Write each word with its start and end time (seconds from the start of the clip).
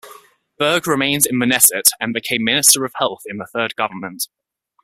Burg 0.57 0.87
remained 0.87 1.27
in 1.27 1.37
the 1.37 1.45
Knesset 1.45 1.91
and 1.99 2.11
became 2.11 2.43
minister 2.43 2.83
of 2.83 2.91
health 2.95 3.21
in 3.27 3.37
the 3.37 3.45
third 3.45 3.75
government. 3.75 4.25